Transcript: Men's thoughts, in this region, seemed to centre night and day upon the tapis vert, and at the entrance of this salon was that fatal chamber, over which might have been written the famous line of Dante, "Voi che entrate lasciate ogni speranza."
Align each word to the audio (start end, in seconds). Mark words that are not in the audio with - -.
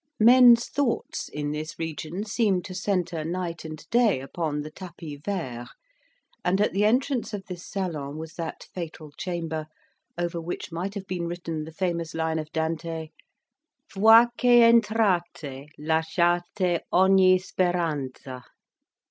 Men's 0.19 0.65
thoughts, 0.65 1.29
in 1.29 1.51
this 1.51 1.77
region, 1.77 2.23
seemed 2.25 2.65
to 2.65 2.73
centre 2.73 3.23
night 3.23 3.63
and 3.63 3.87
day 3.91 4.19
upon 4.19 4.61
the 4.61 4.71
tapis 4.71 5.19
vert, 5.23 5.67
and 6.43 6.59
at 6.59 6.73
the 6.73 6.83
entrance 6.85 7.35
of 7.35 7.45
this 7.45 7.63
salon 7.63 8.17
was 8.17 8.33
that 8.33 8.65
fatal 8.73 9.11
chamber, 9.11 9.67
over 10.17 10.41
which 10.41 10.71
might 10.71 10.95
have 10.95 11.05
been 11.05 11.27
written 11.27 11.65
the 11.65 11.71
famous 11.71 12.15
line 12.15 12.39
of 12.39 12.51
Dante, 12.51 13.09
"Voi 13.93 14.25
che 14.39 14.63
entrate 14.67 15.67
lasciate 15.77 16.79
ogni 16.91 17.37
speranza." 17.39 18.43